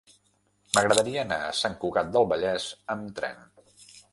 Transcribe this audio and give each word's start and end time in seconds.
M'agradaria 0.77 1.19
anar 1.25 1.37
a 1.49 1.53
Sant 1.59 1.77
Cugat 1.83 2.11
del 2.17 2.27
Vallès 2.35 2.67
amb 2.95 3.13
tren. 3.21 3.49